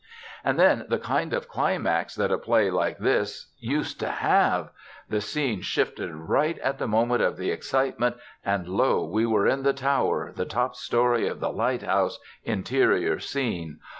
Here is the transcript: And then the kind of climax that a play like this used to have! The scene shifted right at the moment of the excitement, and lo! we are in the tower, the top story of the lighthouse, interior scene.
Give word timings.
And 0.43 0.57
then 0.57 0.87
the 0.89 0.97
kind 0.97 1.31
of 1.31 1.47
climax 1.47 2.15
that 2.15 2.31
a 2.31 2.37
play 2.39 2.71
like 2.71 2.97
this 2.97 3.51
used 3.59 3.99
to 3.99 4.07
have! 4.09 4.71
The 5.09 5.21
scene 5.21 5.61
shifted 5.61 6.11
right 6.11 6.57
at 6.57 6.79
the 6.79 6.87
moment 6.87 7.21
of 7.21 7.37
the 7.37 7.51
excitement, 7.51 8.15
and 8.43 8.67
lo! 8.67 9.05
we 9.05 9.25
are 9.27 9.45
in 9.47 9.61
the 9.61 9.73
tower, 9.73 10.31
the 10.31 10.45
top 10.45 10.75
story 10.75 11.27
of 11.27 11.39
the 11.39 11.51
lighthouse, 11.51 12.17
interior 12.43 13.19
scene. 13.19 13.77